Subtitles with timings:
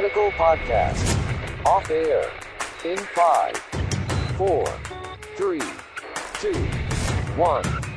[0.00, 1.66] Radical Podcast.
[1.66, 2.24] Off air.
[2.86, 3.54] In five,
[4.38, 4.64] four,
[5.36, 5.60] three,
[6.40, 6.54] two,
[7.36, 7.89] one.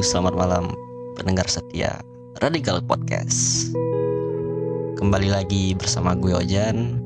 [0.00, 0.64] Selamat malam
[1.20, 2.00] pendengar setia
[2.40, 3.68] Radikal Podcast.
[4.96, 6.96] Kembali lagi bersama gue Ojan.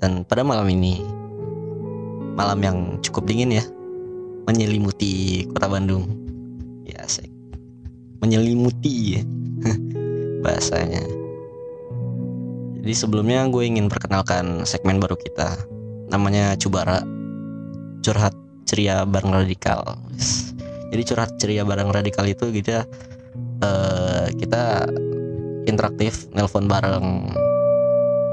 [0.00, 1.04] Dan pada malam ini
[2.32, 3.64] malam yang cukup dingin ya,
[4.48, 6.08] menyelimuti kota Bandung.
[6.88, 7.28] Ya, asik.
[8.24, 9.22] Menyelimuti ya.
[10.48, 11.04] bahasanya.
[12.80, 15.60] Jadi sebelumnya gue ingin perkenalkan segmen baru kita.
[16.08, 17.04] Namanya Cubara.
[18.00, 18.32] Curhat
[18.64, 20.00] ceria bareng radikal.
[20.88, 22.82] Jadi curhat ceria bareng radikal itu gitu ya.
[23.58, 24.88] Uh, kita
[25.68, 27.28] interaktif nelpon bareng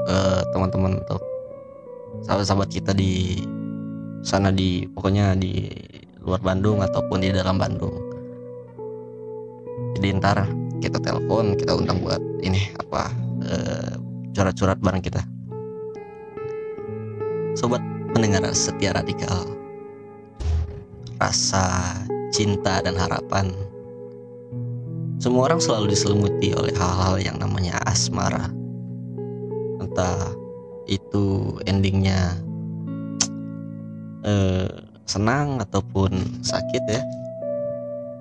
[0.08, 1.20] uh, teman-teman untuk
[2.24, 3.44] sahabat-sahabat kita di
[4.24, 5.68] sana di pokoknya di
[6.24, 7.94] luar Bandung ataupun di dalam Bandung.
[9.94, 10.48] Jadi ntar
[10.80, 13.12] kita telepon, kita undang buat ini apa
[13.44, 13.94] uh,
[14.32, 15.22] curhat-curhat bareng kita.
[17.56, 17.80] Sobat
[18.12, 19.48] pendengar setia radikal,
[21.16, 21.96] rasa
[22.36, 23.48] cinta dan harapan.
[25.16, 28.52] Semua orang selalu diselimuti oleh hal-hal yang namanya asmara.
[29.80, 30.36] Entah
[30.84, 32.36] itu endingnya
[34.28, 34.68] eh,
[35.08, 37.00] senang ataupun sakit ya.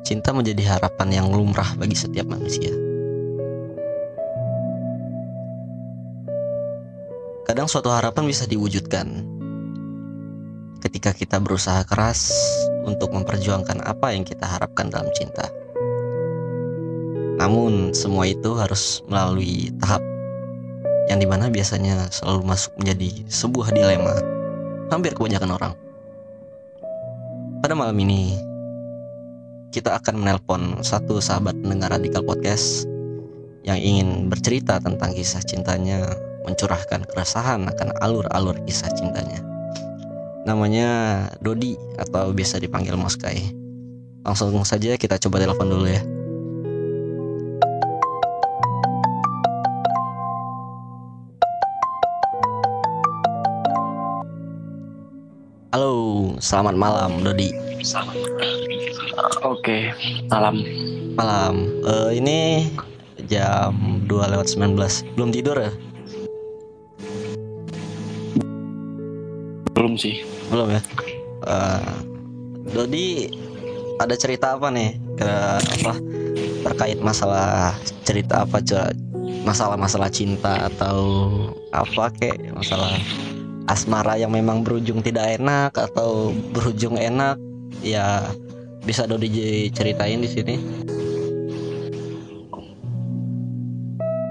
[0.08, 2.72] Cinta menjadi harapan yang lumrah bagi setiap manusia.
[7.44, 9.28] Kadang suatu harapan bisa diwujudkan
[10.80, 12.32] ketika kita berusaha keras
[12.86, 15.50] untuk memperjuangkan apa yang kita harapkan dalam cinta.
[17.36, 20.00] Namun, semua itu harus melalui tahap
[21.12, 24.16] yang di mana biasanya selalu masuk menjadi sebuah dilema
[24.90, 25.74] hampir kebanyakan orang.
[27.62, 28.38] Pada malam ini,
[29.74, 32.88] kita akan menelpon satu sahabat pendengar Radikal Podcast
[33.66, 36.06] yang ingin bercerita tentang kisah cintanya,
[36.46, 39.55] mencurahkan keresahan akan alur-alur kisah cintanya
[40.46, 40.90] namanya
[41.42, 43.50] Dodi atau biasa dipanggil Moskai.
[44.22, 46.02] Langsung saja kita coba telepon dulu ya.
[55.74, 55.94] Halo,
[56.40, 57.50] selamat malam Dodi.
[59.42, 59.92] Oke,
[60.30, 60.62] malam.
[61.18, 61.54] Malam.
[61.82, 62.70] Uh, ini
[63.26, 64.78] jam 2 lewat 19.
[65.18, 65.74] Belum tidur ya?
[69.76, 70.35] Belum sih.
[70.50, 70.82] Belum ya?
[71.46, 71.94] Uh,
[72.70, 73.30] Dodi
[74.02, 75.94] ada cerita apa nih ke apa?
[76.66, 78.60] Terkait masalah cerita apa
[79.46, 80.98] masalah-masalah cinta atau
[81.70, 82.90] apa kek masalah
[83.70, 87.38] asmara yang memang berujung tidak enak atau berujung enak?
[87.86, 88.26] Ya
[88.86, 90.56] bisa Dodi ceritain di sini.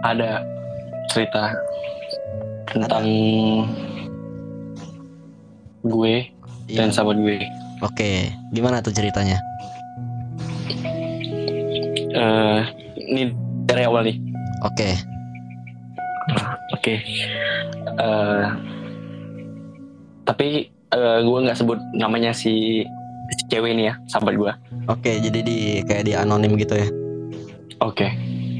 [0.04, 0.44] Ada
[1.08, 1.54] cerita
[2.69, 3.06] tentang
[5.84, 6.14] gue
[6.70, 6.92] dan Iya.
[6.92, 7.36] sahabat gue.
[7.80, 8.10] Oke,
[8.50, 9.36] gimana tuh ceritanya?
[12.10, 12.60] Eh,
[13.04, 13.22] ini
[13.64, 14.16] dari awal nih.
[14.62, 14.90] Oke,
[16.72, 16.94] Oke.
[17.94, 18.44] Eh,
[20.24, 22.80] tapi eh, gue nggak sebut namanya si,
[23.30, 24.52] si cewek ini ya, sahabat gue.
[24.86, 26.88] oke, jadi di kayak di anonim gitu ya?
[27.80, 28.08] Oke.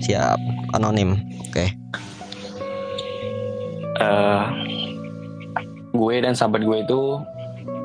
[0.01, 0.39] Siap,
[0.73, 1.17] anonim.
[1.43, 1.73] Oke,
[3.95, 4.45] Eh,
[5.95, 7.01] gue dan sahabat gue itu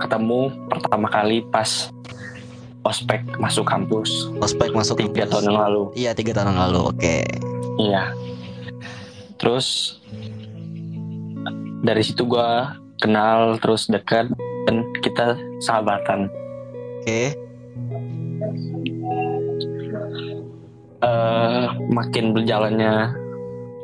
[0.02, 1.94] ketemu pertama kali pas
[2.82, 5.32] ospek masuk kampus ospek masuk tiga kampus.
[5.32, 5.84] tahun yang lalu.
[5.94, 6.82] Iya tiga tahun yang lalu.
[6.96, 7.18] Oke,
[7.80, 8.12] Iya.
[9.40, 10.00] Terus
[11.80, 14.28] dari situ gua kenal terus dekat
[14.68, 16.28] dan kita sahabatan.
[17.00, 17.22] oke,
[21.00, 23.16] eh makin berjalannya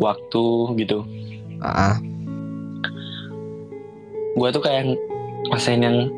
[0.03, 0.45] waktu
[0.75, 1.07] gitu.
[1.63, 1.95] ah,
[4.35, 4.99] Gua tuh kayak
[5.49, 6.11] rasain yang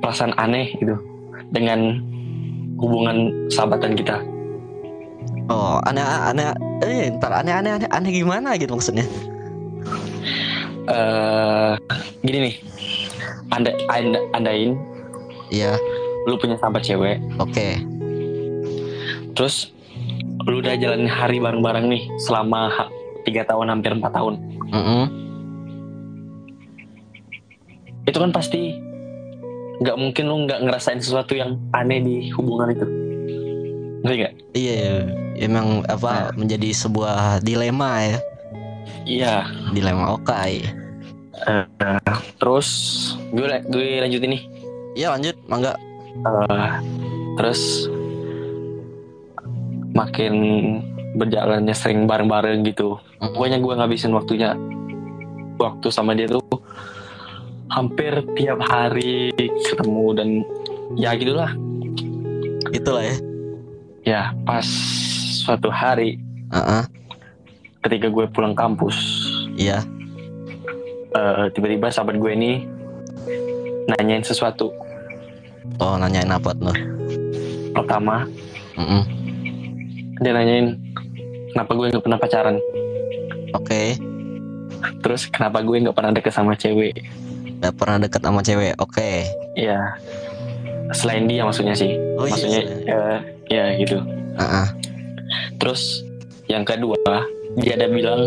[0.00, 0.96] perasaan aneh gitu
[1.52, 2.00] dengan
[2.80, 4.24] hubungan sahabatan kita.
[5.50, 6.46] oh aneh aneh,
[6.80, 9.04] eh ntar aneh aneh aneh aneh gimana gitu maksudnya?
[10.88, 11.74] eh
[12.24, 12.54] gini nih.
[13.50, 14.78] Anda, anda andain
[15.50, 15.74] Iya,
[16.30, 17.68] lu punya sahabat cewek, oke,
[19.34, 19.74] terus
[20.46, 22.70] lu udah jalan hari bareng-bareng nih selama
[23.26, 24.38] tiga tahun hampir empat tahun
[24.70, 25.02] Mm-mm.
[28.08, 28.76] Itu kan pasti
[29.80, 32.86] nggak mungkin lu nggak ngerasain sesuatu yang aneh di hubungan itu.
[34.04, 34.34] Ngerti nggak?
[34.56, 34.94] Iya, iya.
[35.40, 38.18] emang apa menjadi sebuah dilema ya,
[39.08, 39.34] iya.
[39.72, 40.60] Dilema okai.
[41.48, 41.64] Eh,
[42.36, 42.68] terus
[43.32, 44.42] gue gue lanjutin nih.
[44.96, 45.72] Iya lanjut, mangga.
[46.28, 46.72] Eh,
[47.40, 47.88] terus
[49.96, 50.34] makin
[51.16, 53.00] berjalannya sering bareng-bareng gitu.
[53.20, 54.56] Pokoknya gue ngabisin waktunya
[55.56, 56.40] waktu sama dia tuh
[57.70, 59.30] hampir tiap hari
[59.64, 60.28] ketemu dan
[60.94, 61.52] ya gitulah
[62.70, 63.16] Itulah ya.
[64.04, 64.66] ya pas
[65.40, 66.18] suatu hari
[66.50, 66.82] Heeh,
[67.80, 68.94] ketika gue pulang kampus
[69.54, 69.82] iya.
[71.12, 72.52] eh, tiba-tiba sahabat gue ini
[73.88, 74.70] nanyain sesuatu
[75.78, 76.74] Oh nanyain apa tuh?
[77.72, 78.26] pertama
[78.74, 79.02] Mm-mm.
[80.18, 80.74] dia nanyain
[81.50, 82.56] kenapa gue nggak pernah pacaran
[83.50, 83.98] Oke,
[85.02, 86.94] terus kenapa gue nggak pernah deket sama cewek
[87.60, 88.74] Gak pernah deket sama cewek.
[88.78, 89.28] Oke.
[89.52, 89.92] ya
[90.90, 92.30] selain dia maksudnya sih Oh iya.
[92.30, 93.98] maksudnya eh, ya gitu
[94.34, 94.66] Heeh.
[95.54, 96.02] terus
[96.46, 96.98] yang kedua
[97.56, 98.26] dia ada bilang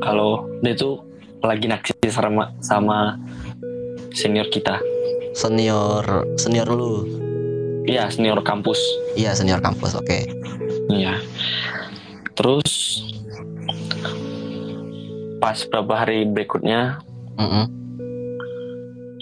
[0.00, 0.98] kalau dia tuh
[1.38, 3.14] lagi naksir sama sama
[4.10, 4.78] senior kita
[5.32, 6.02] Senior,
[6.34, 7.06] senior lu.
[7.84, 8.78] iya senior kampus
[9.14, 9.94] Iya senior kampus.
[9.94, 10.26] Oke.
[10.88, 11.14] iya
[12.32, 13.02] terus
[15.38, 16.98] pas beberapa hari berikutnya
[17.36, 17.64] Mm-mm.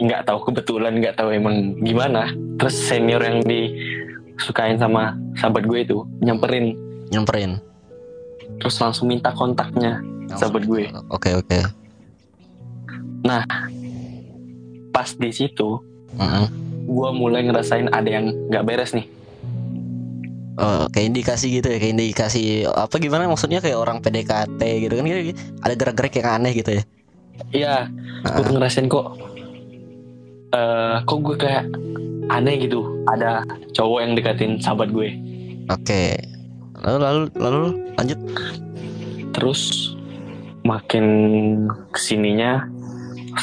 [0.00, 5.98] Nggak tahu kebetulan nggak tahu emang gimana terus senior yang disukain sama sahabat gue itu
[6.24, 6.72] nyamperin
[7.12, 7.60] Nyamperin.
[8.62, 10.00] terus langsung minta kontaknya
[10.36, 11.58] sahabat gue Oke oke.
[14.90, 15.80] pas di situ
[16.16, 16.44] Mm-mm.
[16.88, 19.06] gue mulai ngerasain ada yang nggak beres nih
[20.60, 25.04] Oh, kayak indikasi gitu ya, kayak indikasi apa gimana maksudnya kayak orang PDKT gitu kan
[25.08, 25.32] kayak
[25.64, 26.82] ada gerak-gerik yang aneh gitu ya.
[27.48, 27.74] iya
[28.28, 29.16] gue ngerasain kok
[30.50, 31.64] eh kok gue kayak
[32.30, 33.42] aneh gitu ada
[33.74, 35.10] cowok yang deketin sahabat gue
[35.70, 36.18] Oke.
[36.82, 37.62] Lalu lalu lalu
[37.94, 38.18] lanjut.
[39.30, 39.94] terus
[40.66, 41.06] makin
[41.94, 42.66] ke sininya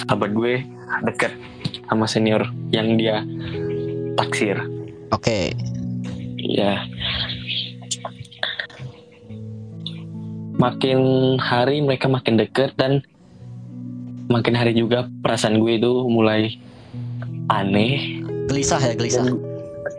[0.03, 0.59] sahabat gue
[1.07, 1.31] deket
[1.87, 2.43] sama senior
[2.75, 3.23] yang dia
[4.19, 4.59] taksir
[5.15, 5.55] Oke.
[6.37, 6.83] Iya.
[10.57, 10.99] Makin
[11.39, 13.05] hari mereka makin deket dan
[14.27, 16.59] makin hari juga perasaan gue itu mulai
[17.49, 18.21] aneh.
[18.45, 19.23] Gelisah ya, gelisah.
[19.23, 19.35] Dan,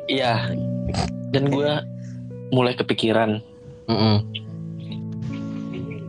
[0.06, 0.34] iya.
[1.28, 1.70] Dan gue
[2.48, 3.44] mulai kepikiran
[3.86, 4.24] Mm-mm.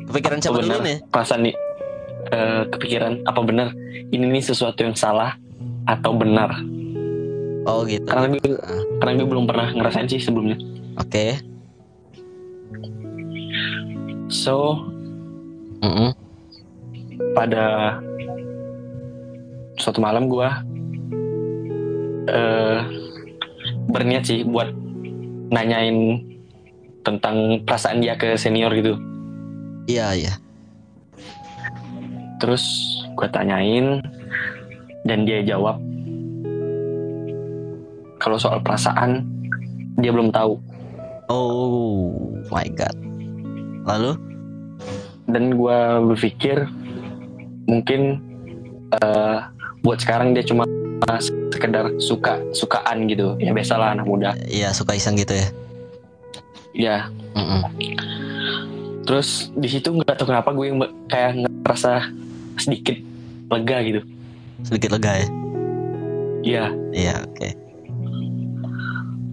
[0.07, 0.97] Kepikiran siapa apa dulu benar nih?
[1.05, 1.55] perasaan nih
[2.29, 3.67] eh, kepikiran apa benar
[4.09, 5.35] ini nih sesuatu yang salah
[5.83, 6.55] atau benar
[7.63, 8.07] Oh gitu.
[8.07, 8.83] karena gue Ah.
[8.97, 10.55] karena gue belum pernah ngerasain sih sebelumnya
[10.95, 11.35] Oke.
[14.29, 14.79] so
[15.79, 16.15] Mm-mm.
[17.31, 17.99] pada
[19.75, 20.63] suatu malam gua
[22.29, 22.79] eh
[23.89, 24.69] berniat sih buat
[25.49, 26.21] nanyain
[27.01, 28.95] tentang perasaan dia ke senior gitu.
[29.89, 30.33] Iya iya.
[32.39, 32.63] Terus
[33.17, 33.99] gua tanyain
[35.03, 35.81] dan dia jawab
[38.19, 39.23] kalau soal perasaan
[39.99, 40.59] dia belum tahu
[41.31, 42.11] Oh
[42.51, 42.95] my god.
[43.87, 44.29] Lalu?
[45.29, 46.65] dan gua berpikir
[47.69, 48.17] mungkin
[48.97, 49.37] eh
[49.85, 50.65] buat sekarang dia cuma
[51.17, 55.47] sekedar suka sukaan gitu ya biasalah anak muda Iya suka iseng gitu ya.
[56.71, 56.97] ya
[57.33, 57.65] Mm-mm.
[59.03, 60.69] terus di situ nggak tahu kenapa gue
[61.07, 61.31] kayak
[61.65, 62.13] ngerasa
[62.55, 63.01] sedikit
[63.49, 64.01] lega gitu
[64.59, 65.27] Sedikit lega ya.
[66.39, 67.49] Iya Iya oke.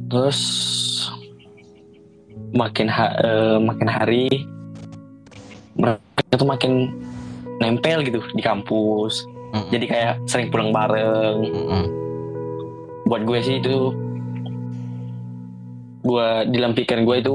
[0.07, 0.39] terus
[2.53, 4.25] makin ha- eh, makin hari
[5.75, 6.01] mereka
[6.33, 6.73] tuh makin
[7.59, 9.73] nempel gitu di kampus Mm-mm.
[9.73, 11.85] jadi kayak sering pulang bareng Mm-mm.
[13.09, 13.97] buat gue sih itu
[16.07, 17.35] gue dalam pikiran gue itu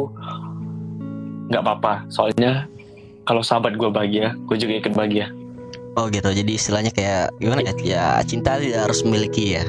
[1.52, 2.70] nggak apa-apa soalnya
[3.26, 5.30] kalau sahabat gue bahagia gue juga ikut bahagia
[5.92, 6.32] Oh gitu.
[6.32, 7.76] Jadi istilahnya kayak gimana ya?
[7.84, 9.68] Ya cinta tidak harus memiliki ya.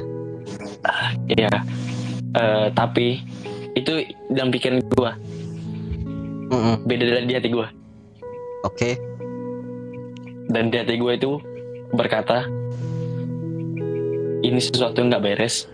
[1.27, 1.51] Iya.
[2.33, 3.27] Eh, tapi
[3.77, 5.13] itu dalam pikiran gue
[6.53, 6.85] Mm-mm.
[6.85, 7.69] beda dari di hati gue
[8.65, 9.01] Oke.
[10.53, 11.41] dan di hati gue itu
[11.93, 12.49] berkata
[14.43, 15.69] ini sesuatu yang nggak beres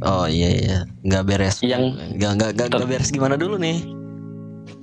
[0.00, 0.78] Oh iya iya.
[1.00, 1.56] Nggak beres.
[1.60, 3.80] yang Nggak nggak nggak beres gimana dulu nih?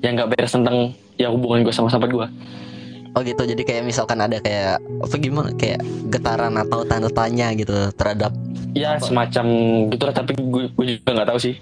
[0.02, 2.28] yang nggak beres tentang ya hubungan gue sama sahabat gue
[3.12, 3.44] Oh gitu.
[3.44, 5.52] Jadi kayak misalkan ada kayak apa gimana?
[5.54, 8.32] Kayak getaran atau tanda tanya gitu terhadap.
[8.72, 9.04] ya Apa?
[9.04, 9.46] semacam
[9.90, 11.56] gitulah tapi gue, gue juga nggak tahu sih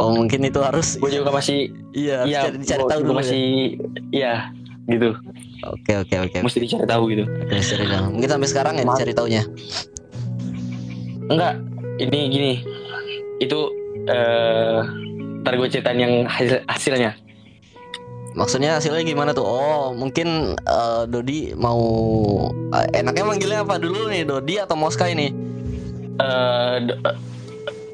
[0.00, 0.96] Oh mungkin itu harus.
[0.96, 2.24] gue juga masih Iya.
[2.24, 2.40] Iya,
[2.74, 3.12] gua- tahu dulu.
[3.12, 3.18] ya.
[3.20, 3.44] masih,
[4.10, 4.34] iya,
[4.84, 5.14] gitu
[5.62, 6.38] Oke oke oke.
[6.42, 8.06] mesti dicari tahu gitu Dicari tahu.
[8.12, 9.42] Mungkin sampai sekarang ya dicari taunya.
[11.24, 11.54] enggak
[11.98, 12.52] ini gini
[13.38, 13.58] itu
[14.04, 14.80] eh
[15.40, 17.14] ntar gue ceritain yang hasil hasilnya
[18.32, 19.44] Maksudnya hasilnya gimana tuh?
[19.44, 21.78] Oh mungkin eh, Dodi mau
[22.72, 25.30] eh, enaknya manggilnya apa dulu nih Dodi atau Moskai nih?
[26.14, 27.16] eh d- eh,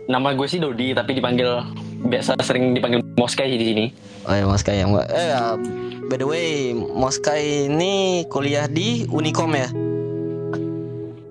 [0.07, 1.59] nama gue sih Dodi tapi dipanggil
[2.00, 3.85] biasa sering dipanggil Moskai di sini
[4.28, 5.56] Oh ya Moskai yang eh ya,
[6.12, 9.73] by the way Moskai ini kuliah di Unicom ya?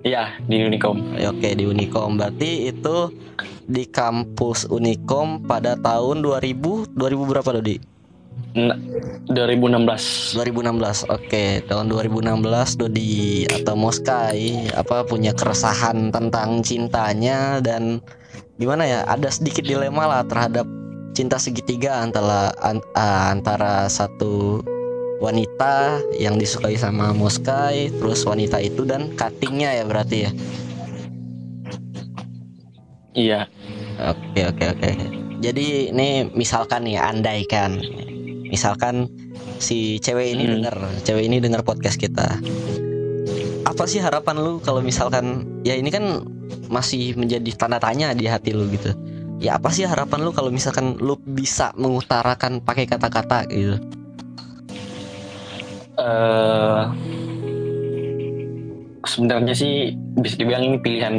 [0.01, 0.97] iya di Unicom.
[1.13, 2.17] Oke di Unicom.
[2.17, 3.13] Berarti itu
[3.69, 7.77] di kampus Unicom pada tahun 2000 2000 berapa Dodi?
[8.57, 8.81] N-
[9.29, 11.61] 2016 2016 Oke.
[11.69, 18.01] Tahun 2016 Dodi atau Moskai apa punya keresahan tentang cintanya dan
[18.57, 20.65] gimana ya ada sedikit dilema lah terhadap
[21.13, 24.63] cinta segitiga antara an- antara satu
[25.17, 30.31] wanita yang disukai sama Moskai terus wanita itu dan cuttingnya ya berarti ya
[33.17, 33.41] iya
[33.97, 34.91] Oke oke oke.
[35.41, 37.81] Jadi ini misalkan nih andaikan
[38.45, 39.09] misalkan
[39.57, 40.53] si cewek ini Hmm.
[40.61, 42.37] dengar, cewek ini dengar podcast kita.
[43.65, 46.29] Apa sih harapan lu kalau misalkan ya ini kan
[46.69, 48.93] masih menjadi tanda tanya di hati lu gitu.
[49.37, 53.77] Ya apa sih harapan lu kalau misalkan lu bisa mengutarakan pakai kata-kata gitu.
[55.97, 56.83] eh
[59.05, 61.15] sebenarnya sih bisa dibilang ini pilihan.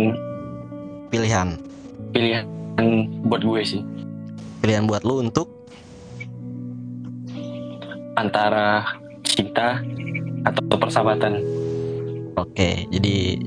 [1.10, 1.48] Pilihan,
[2.14, 2.44] pilihan
[3.26, 3.82] buat gue sih.
[4.62, 5.50] Pilihan buat lu untuk?
[8.14, 8.82] Antara
[9.22, 9.82] cinta
[10.46, 11.42] atau persahabatan.
[12.38, 13.40] Oke, jadi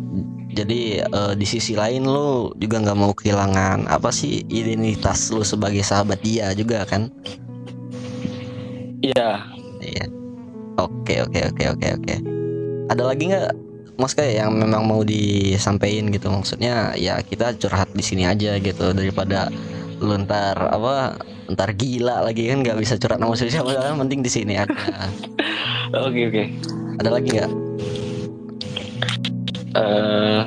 [0.52, 5.82] jadi eh, di sisi lain lu juga nggak mau kehilangan apa sih identitas lu sebagai
[5.82, 7.08] sahabat dia juga kan?
[9.02, 10.06] iya Iya.
[10.78, 12.16] Oke oke oke oke oke.
[12.94, 13.50] Ada lagi nggak
[14.00, 18.94] Mas kayak yang memang mau disampaikan gitu maksudnya ya kita curhat di sini aja gitu
[18.98, 19.52] daripada
[20.02, 21.22] lu ntar apa
[21.54, 24.74] ntar gila lagi kan nggak bisa curhat sama siapa penting di sini aja.
[26.08, 26.44] oke oke
[26.98, 27.71] Ada lagi nggak?
[29.72, 30.42] Eh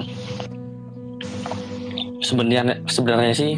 [2.20, 3.52] sebenarnya sebenarnya sih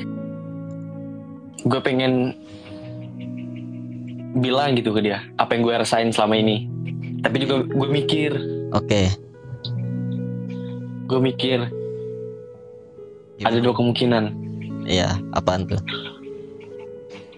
[1.63, 2.35] gue pengen
[4.37, 6.69] bilang gitu ke dia apa yang gue rasain selama ini
[7.25, 8.33] tapi juga gue mikir
[8.71, 9.11] Oke.
[11.07, 11.59] gue mikir
[13.43, 14.47] ada dua kemungkinan
[14.87, 15.83] Iya, apaan tuh?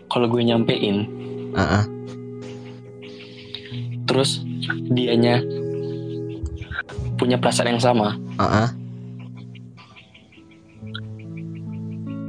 [0.08, 1.08] kalau gue nyampein
[1.52, 1.84] Heeh.
[4.04, 4.40] terus
[4.88, 5.40] dianya
[7.18, 8.68] punya perasaan yang sama Heeh.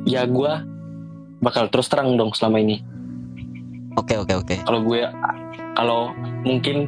[0.05, 0.51] ya gue
[1.39, 2.81] bakal terus terang dong selama ini
[3.95, 4.55] Oke oke oke.
[4.63, 5.01] kalau gue
[5.75, 6.01] kalau
[6.41, 6.87] mungkin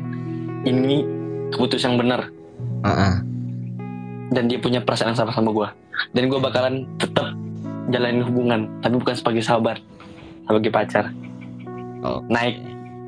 [0.63, 1.03] ini
[1.51, 2.21] keputusan yang benar
[2.81, 3.13] Heeh.
[4.31, 5.67] dan dia punya perasaan yang sama sama gue
[6.11, 7.35] dan gue bakalan tetap
[7.89, 9.77] jalanin hubungan tapi bukan sebagai sahabat
[10.45, 11.13] sebagai pacar
[12.01, 12.57] Oh, naik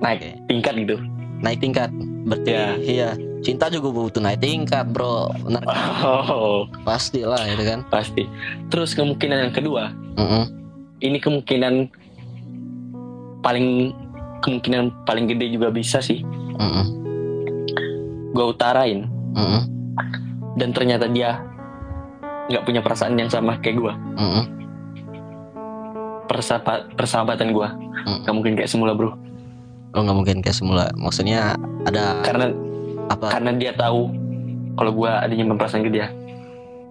[0.06, 0.32] naik Oke.
[0.46, 0.96] tingkat gitu
[1.42, 1.90] naik tingkat.
[2.30, 2.66] Berarti Ya.
[2.78, 3.10] iya.
[3.44, 5.36] Cinta juga butuh naik tingkat, Bro.
[5.44, 5.62] Benar
[6.02, 7.84] oh pasti lah itu kan.
[7.88, 8.24] pasti
[8.68, 10.46] terus kemungkinan yang kedua Heeh.
[11.02, 11.88] ini kemungkinan
[13.40, 13.92] paling
[14.40, 16.24] kemungkinan paling gede juga bisa sih
[16.56, 16.86] Heeh.
[18.32, 19.62] gue utarain Heeh.
[20.56, 21.40] dan ternyata dia
[22.46, 24.44] nggak punya perasaan yang sama kayak gue Heeh.
[26.26, 27.70] persahabat persahabatan gue
[28.04, 28.20] Mm.
[28.22, 29.16] nggak mungkin kayak semula bro
[29.94, 30.90] Oh nggak mungkin kayak semula.
[30.98, 31.54] Maksudnya
[31.86, 32.50] ada karena
[33.10, 33.28] apa?
[33.34, 34.08] karena dia tahu
[34.74, 36.08] kalau gue adanya perasaan ke dia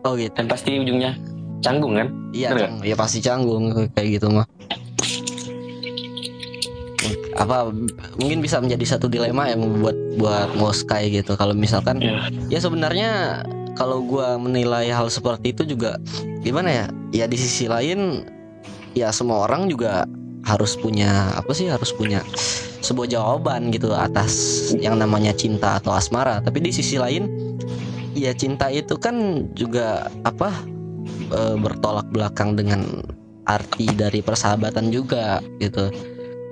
[0.03, 0.35] Oh gitu.
[0.35, 1.15] dan pasti ujungnya
[1.63, 2.83] canggung kan Iya, Cang.
[2.83, 4.49] ya pasti canggung kayak gitu mah.
[7.33, 7.69] Apa
[8.21, 11.37] mungkin bisa menjadi satu dilema yang membuat buat Moskai gitu.
[11.37, 12.29] Kalau misalkan Iya.
[12.49, 13.11] ya sebenarnya
[13.73, 15.97] kalau gua menilai hal seperti itu juga
[16.41, 16.87] gimana ya?
[17.13, 18.25] Ya di sisi lain
[18.93, 20.05] ya semua orang juga
[20.45, 22.21] harus punya apa sih harus punya
[22.83, 24.33] sebuah jawaban gitu atas
[24.77, 26.43] yang namanya cinta atau asmara.
[26.43, 27.31] Tapi di sisi lain
[28.13, 30.53] ya cinta itu kan juga apa
[31.33, 32.85] e, bertolak belakang dengan
[33.47, 35.91] arti dari persahabatan juga gitu.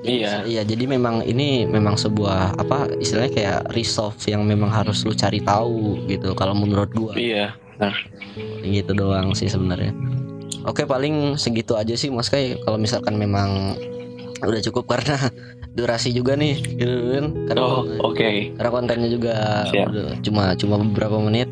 [0.00, 5.12] iya Iya, jadi memang ini memang sebuah apa istilahnya kayak resolve yang memang harus lu
[5.12, 7.12] cari tahu gitu kalau menurut gua.
[7.14, 7.52] iya
[8.64, 9.92] Gitu doang sih sebenarnya.
[10.68, 13.76] Oke, paling segitu aja sih Mas Kai kalau misalkan memang
[14.42, 15.16] udah cukup karena
[15.76, 17.26] durasi juga nih gitu kan.
[17.46, 19.34] Karena, oh oke karena kontennya juga
[19.66, 19.86] Siap.
[19.88, 21.48] udah cuma cuma beberapa menit.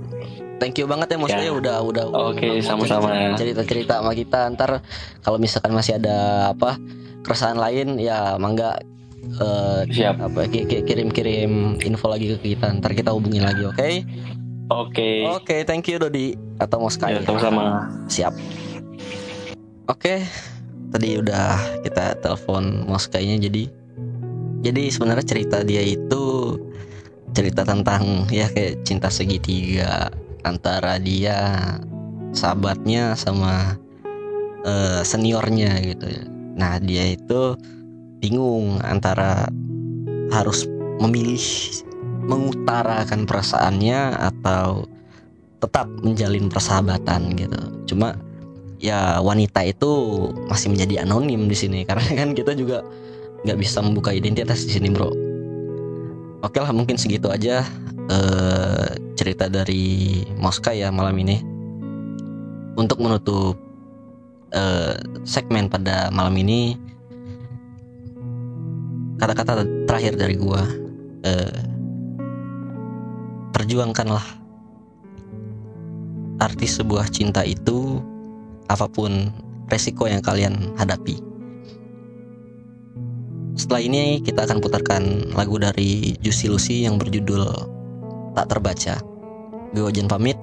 [0.58, 1.38] Thank you banget ya Mas Ya.
[1.38, 2.04] Kai udah udah
[2.34, 3.14] Oke, mau sama-sama.
[3.32, 4.82] cerita-cerita sama kita ntar
[5.20, 6.16] kalau misalkan masih ada
[6.50, 6.74] apa
[7.22, 8.74] keresahan lain ya mangga
[9.38, 10.18] eh, Siap.
[10.18, 13.86] apa ki- ki- kirim-kirim info lagi ke kita ntar kita hubungin lagi oke
[14.68, 15.10] Oke.
[15.30, 17.86] oke thank you Dodi atau Moska Ya, sama-sama.
[18.04, 18.34] siap
[19.86, 20.26] oke
[20.92, 23.68] tadi udah kita telepon Moskainya jadi
[24.64, 26.56] jadi sebenarnya cerita dia itu
[27.36, 30.10] cerita tentang ya kayak cinta segitiga
[30.42, 31.54] antara dia
[32.32, 33.78] sahabatnya sama
[34.66, 36.08] eh, seniornya gitu.
[36.58, 37.54] Nah dia itu
[38.18, 39.46] bingung antara
[40.34, 40.66] harus
[40.98, 41.40] memilih
[42.28, 44.84] mengutarakan perasaannya atau
[45.62, 47.60] tetap menjalin persahabatan gitu.
[47.94, 48.18] Cuma
[48.78, 49.90] ya wanita itu
[50.46, 51.82] masih menjadi anonim di sini.
[51.88, 52.82] Karena kan kita juga
[53.46, 55.10] nggak bisa membuka identitas di sini bro.
[56.42, 57.66] Oke lah mungkin segitu aja
[58.10, 61.42] eh, cerita dari Moska ya malam ini.
[62.78, 63.58] Untuk menutup
[64.54, 64.94] eh,
[65.26, 66.78] segmen pada malam ini
[69.18, 70.62] kata-kata terakhir dari gua
[71.26, 71.58] eh,
[73.50, 74.22] perjuangkanlah
[76.38, 77.98] arti sebuah cinta itu
[78.68, 79.32] apa pun
[79.68, 81.20] resiko yang kalian hadapi.
[83.58, 85.02] Setelah ini kita akan putarkan
[85.34, 87.42] lagu dari Juicy Lucy yang berjudul
[88.38, 89.02] Tak Terbaca.
[89.74, 90.38] Gue Ojan pamit.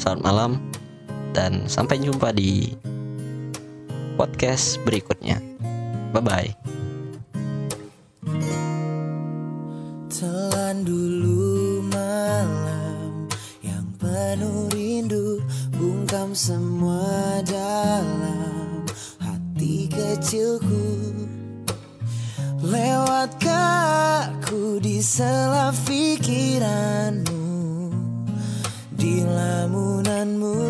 [0.00, 0.50] Selamat malam
[1.36, 2.72] dan sampai jumpa di
[4.16, 5.38] podcast berikutnya.
[6.16, 6.50] Bye bye.
[10.08, 13.28] Telan dulu malam
[13.60, 14.72] yang penuh
[16.36, 18.84] semua dalam
[19.16, 21.16] hati kecilku.
[22.60, 27.44] Lewatkah aku di sela pikiranmu
[28.92, 30.60] Di lamunanmu.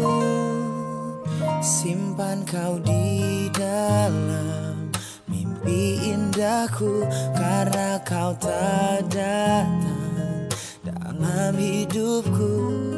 [1.58, 4.90] Simpan kau di dalam
[5.26, 7.02] mimpi indahku
[7.34, 10.46] Karena kau tak datang
[10.86, 12.95] dalam hidupku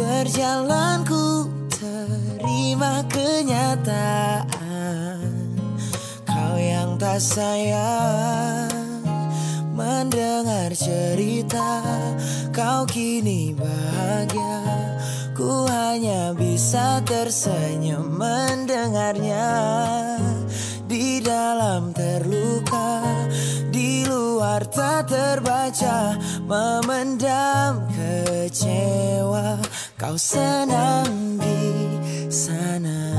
[0.00, 4.48] Berjalanku terima kenyataan.
[6.24, 8.72] Kau yang tak sayang
[9.76, 11.84] Mendengar cerita.
[12.48, 14.64] Kau kini bahagia
[15.36, 19.52] Ku hanya bisa tersenyum mendengarnya.
[20.88, 23.04] Di dalam terluka
[23.68, 26.16] Di luar tak terbaca
[26.48, 29.69] Memendam kecewa
[30.00, 31.60] Kau senang di
[32.32, 33.12] sana.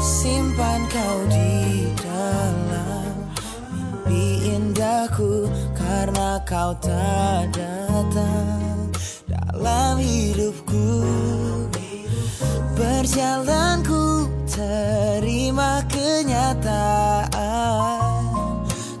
[0.00, 3.12] Simpan kau di dalam
[3.76, 8.88] mimpi indahku Karena kau tak datang
[9.28, 11.04] dalam hidupku.
[12.72, 17.28] Berjalanku terima kenyataan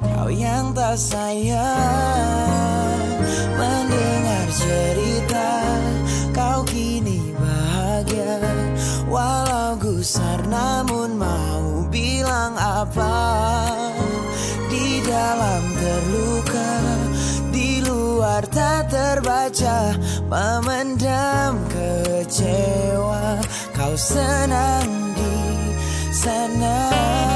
[0.04, 2.85] Kau yang tak sayang
[3.56, 5.48] Mendengar cerita
[6.36, 8.36] Kau kini bahagia.
[9.08, 13.16] Walau gusar namun mau bilang apa?
[14.68, 16.72] Di dalam terluka
[17.48, 19.96] Di luar tak terbaca
[20.28, 23.40] Memendam kecewa.
[23.72, 25.36] Kau senang di
[26.12, 27.35] sana